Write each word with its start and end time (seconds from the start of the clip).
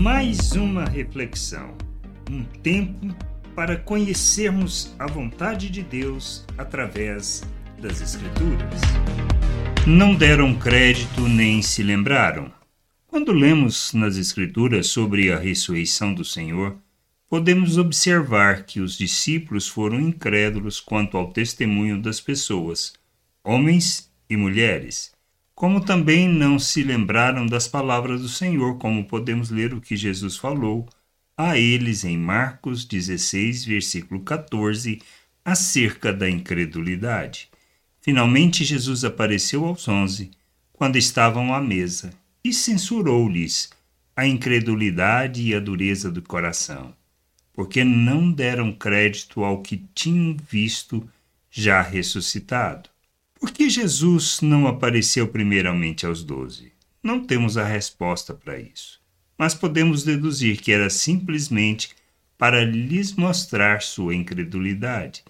Mais 0.00 0.52
uma 0.52 0.86
reflexão, 0.86 1.76
um 2.30 2.42
tempo 2.42 3.14
para 3.54 3.76
conhecermos 3.76 4.94
a 4.98 5.06
vontade 5.06 5.68
de 5.68 5.82
Deus 5.82 6.46
através 6.56 7.42
das 7.78 8.00
Escrituras. 8.00 8.80
Não 9.86 10.14
deram 10.14 10.58
crédito 10.58 11.28
nem 11.28 11.60
se 11.60 11.82
lembraram. 11.82 12.50
Quando 13.06 13.30
lemos 13.30 13.92
nas 13.92 14.16
Escrituras 14.16 14.86
sobre 14.86 15.30
a 15.30 15.38
ressurreição 15.38 16.14
do 16.14 16.24
Senhor, 16.24 16.78
podemos 17.28 17.76
observar 17.76 18.64
que 18.64 18.80
os 18.80 18.96
discípulos 18.96 19.68
foram 19.68 20.00
incrédulos 20.00 20.80
quanto 20.80 21.18
ao 21.18 21.30
testemunho 21.30 22.00
das 22.00 22.22
pessoas, 22.22 22.94
homens 23.44 24.10
e 24.30 24.34
mulheres, 24.34 25.12
como 25.60 25.84
também 25.84 26.26
não 26.26 26.58
se 26.58 26.82
lembraram 26.82 27.44
das 27.44 27.68
palavras 27.68 28.22
do 28.22 28.30
Senhor, 28.30 28.78
como 28.78 29.04
podemos 29.04 29.50
ler 29.50 29.74
o 29.74 29.80
que 29.82 29.94
Jesus 29.94 30.38
falou 30.38 30.88
a 31.36 31.58
eles 31.58 32.02
em 32.02 32.16
Marcos 32.16 32.86
16, 32.86 33.66
versículo 33.66 34.22
14, 34.22 35.02
acerca 35.44 36.14
da 36.14 36.30
incredulidade. 36.30 37.50
Finalmente 38.00 38.64
Jesus 38.64 39.04
apareceu 39.04 39.66
aos 39.66 39.86
onze, 39.86 40.30
quando 40.72 40.96
estavam 40.96 41.52
à 41.52 41.60
mesa, 41.60 42.10
e 42.42 42.54
censurou-lhes 42.54 43.68
a 44.16 44.26
incredulidade 44.26 45.42
e 45.42 45.54
a 45.54 45.60
dureza 45.60 46.10
do 46.10 46.22
coração 46.22 46.94
porque 47.52 47.84
não 47.84 48.32
deram 48.32 48.72
crédito 48.72 49.44
ao 49.44 49.60
que 49.60 49.84
tinham 49.94 50.34
visto 50.34 51.06
já 51.50 51.82
ressuscitado. 51.82 52.88
Por 53.40 53.52
que 53.52 53.70
Jesus 53.70 54.42
não 54.42 54.66
apareceu 54.66 55.26
primeiramente 55.26 56.04
aos 56.04 56.22
doze? 56.22 56.72
Não 57.02 57.24
temos 57.24 57.56
a 57.56 57.64
resposta 57.64 58.34
para 58.34 58.60
isso, 58.60 59.00
mas 59.38 59.54
podemos 59.54 60.04
deduzir 60.04 60.60
que 60.60 60.70
era 60.70 60.90
simplesmente 60.90 61.88
para 62.36 62.62
lhes 62.62 63.14
mostrar 63.14 63.80
sua 63.80 64.14
incredulidade. 64.14 65.24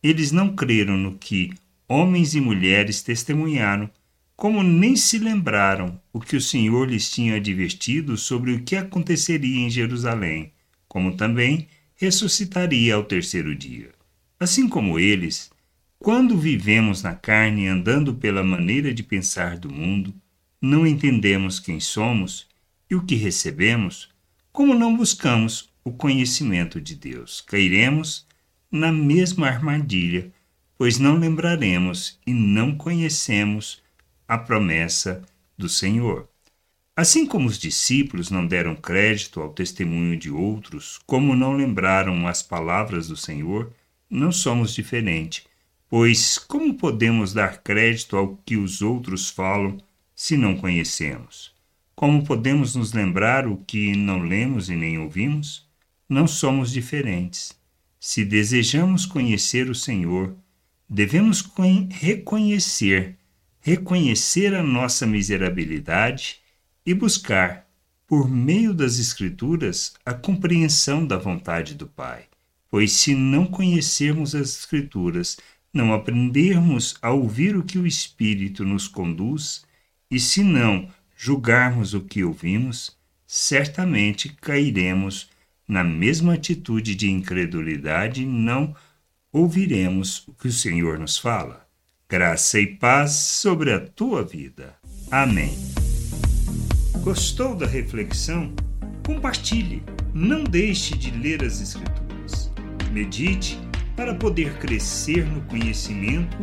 Eles 0.00 0.30
não 0.30 0.54
creram 0.54 0.96
no 0.96 1.18
que 1.18 1.54
homens 1.88 2.36
e 2.36 2.40
mulheres 2.40 3.02
testemunharam, 3.02 3.90
como 4.36 4.62
nem 4.62 4.94
se 4.94 5.18
lembraram 5.18 6.00
o 6.12 6.20
que 6.20 6.36
o 6.36 6.40
Senhor 6.40 6.88
lhes 6.88 7.10
tinha 7.10 7.34
advertido 7.34 8.16
sobre 8.16 8.52
o 8.52 8.62
que 8.62 8.76
aconteceria 8.76 9.66
em 9.66 9.70
Jerusalém, 9.70 10.52
como 10.86 11.16
também 11.16 11.66
ressuscitaria 11.96 12.94
ao 12.94 13.02
terceiro 13.02 13.56
dia. 13.56 13.90
Assim 14.38 14.68
como 14.68 15.00
eles, 15.00 15.50
quando 15.98 16.36
vivemos 16.38 17.02
na 17.02 17.14
carne 17.14 17.66
andando 17.66 18.14
pela 18.14 18.44
maneira 18.44 18.92
de 18.92 19.02
pensar 19.02 19.58
do 19.58 19.70
mundo, 19.70 20.14
não 20.60 20.86
entendemos 20.86 21.58
quem 21.58 21.80
somos 21.80 22.46
e 22.88 22.94
o 22.94 23.02
que 23.02 23.14
recebemos, 23.14 24.08
como 24.52 24.74
não 24.74 24.96
buscamos 24.96 25.70
o 25.84 25.92
conhecimento 25.92 26.80
de 26.80 26.94
Deus. 26.94 27.40
Cairemos 27.40 28.26
na 28.70 28.92
mesma 28.92 29.48
armadilha, 29.48 30.32
pois 30.78 30.98
não 30.98 31.16
lembraremos 31.16 32.18
e 32.26 32.32
não 32.32 32.76
conhecemos 32.76 33.82
a 34.28 34.36
promessa 34.36 35.22
do 35.56 35.68
Senhor. 35.68 36.28
Assim 36.94 37.26
como 37.26 37.46
os 37.46 37.58
discípulos 37.58 38.30
não 38.30 38.46
deram 38.46 38.74
crédito 38.74 39.40
ao 39.40 39.50
testemunho 39.50 40.16
de 40.16 40.30
outros, 40.30 40.98
como 41.06 41.36
não 41.36 41.52
lembraram 41.54 42.26
as 42.26 42.42
palavras 42.42 43.08
do 43.08 43.16
Senhor, 43.16 43.72
não 44.08 44.32
somos 44.32 44.74
diferente, 44.74 45.44
pois 45.88 46.38
como 46.38 46.74
podemos 46.74 47.32
dar 47.32 47.62
crédito 47.62 48.16
ao 48.16 48.36
que 48.44 48.56
os 48.56 48.82
outros 48.82 49.30
falam 49.30 49.78
se 50.14 50.36
não 50.36 50.56
conhecemos? 50.56 51.54
Como 51.94 52.24
podemos 52.24 52.74
nos 52.74 52.92
lembrar 52.92 53.46
o 53.46 53.56
que 53.56 53.96
não 53.96 54.18
lemos 54.18 54.68
e 54.68 54.76
nem 54.76 54.98
ouvimos? 54.98 55.66
Não 56.08 56.26
somos 56.26 56.70
diferentes. 56.70 57.58
Se 57.98 58.24
desejamos 58.24 59.06
conhecer 59.06 59.70
o 59.70 59.74
Senhor, 59.74 60.36
devemos 60.88 61.42
reconhecer, 61.90 63.16
reconhecer 63.60 64.54
a 64.54 64.62
nossa 64.62 65.06
miserabilidade 65.06 66.40
e 66.84 66.94
buscar, 66.94 67.66
por 68.06 68.30
meio 68.30 68.72
das 68.72 68.98
Escrituras, 68.98 69.94
a 70.04 70.14
compreensão 70.14 71.04
da 71.04 71.16
vontade 71.16 71.74
do 71.74 71.86
Pai. 71.86 72.26
Pois 72.70 72.92
se 72.92 73.14
não 73.14 73.46
conhecermos 73.46 74.34
as 74.34 74.50
Escrituras, 74.58 75.38
não 75.76 75.92
aprendermos 75.92 76.96
a 77.00 77.10
ouvir 77.10 77.56
o 77.56 77.62
que 77.62 77.78
o 77.78 77.86
Espírito 77.86 78.64
nos 78.64 78.88
conduz, 78.88 79.64
e 80.10 80.18
se 80.18 80.42
não 80.42 80.88
julgarmos 81.16 81.94
o 81.94 82.00
que 82.00 82.24
ouvimos, 82.24 82.96
certamente 83.26 84.28
cairemos 84.40 85.28
na 85.68 85.84
mesma 85.84 86.34
atitude 86.34 86.94
de 86.94 87.10
incredulidade 87.10 88.22
e 88.22 88.26
não 88.26 88.74
ouviremos 89.32 90.26
o 90.26 90.32
que 90.32 90.48
o 90.48 90.52
Senhor 90.52 90.98
nos 90.98 91.18
fala. 91.18 91.66
Graça 92.08 92.60
e 92.60 92.66
paz 92.66 93.12
sobre 93.12 93.72
a 93.72 93.80
tua 93.80 94.24
vida. 94.24 94.74
Amém. 95.10 95.56
Gostou 97.02 97.54
da 97.54 97.66
reflexão? 97.66 98.54
Compartilhe. 99.04 99.82
Não 100.14 100.44
deixe 100.44 100.96
de 100.96 101.10
ler 101.10 101.44
as 101.44 101.60
Escrituras. 101.60 102.50
Medite 102.92 103.58
para 103.96 104.14
poder 104.14 104.58
crescer 104.58 105.24
no 105.26 105.40
conhecimento 105.42 106.36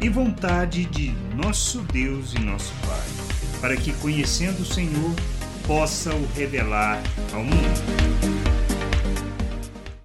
e 0.00 0.08
vontade 0.08 0.86
de 0.86 1.14
nosso 1.36 1.80
Deus 1.92 2.34
e 2.34 2.40
nosso 2.40 2.72
Pai, 2.86 3.60
para 3.60 3.76
que, 3.76 3.92
conhecendo 3.94 4.62
o 4.62 4.64
Senhor, 4.64 5.14
possa 5.66 6.14
o 6.14 6.26
revelar 6.34 7.02
ao 7.32 7.44
mundo. 7.44 7.95